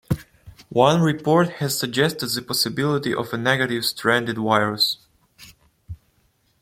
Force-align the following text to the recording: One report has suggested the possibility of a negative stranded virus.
One 0.69 1.03
report 1.03 1.49
has 1.59 1.77
suggested 1.77 2.25
the 2.29 2.41
possibility 2.41 3.13
of 3.13 3.31
a 3.33 3.37
negative 3.37 3.85
stranded 3.85 4.39
virus. 4.39 4.97